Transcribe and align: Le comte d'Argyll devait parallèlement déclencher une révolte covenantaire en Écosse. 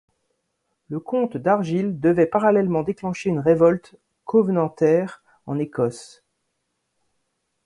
Le 0.89 0.99
comte 0.99 1.37
d'Argyll 1.37 1.99
devait 1.99 2.25
parallèlement 2.25 2.81
déclencher 2.81 3.29
une 3.29 3.37
révolte 3.39 3.97
covenantaire 4.25 5.21
en 5.45 5.59
Écosse. 5.59 6.23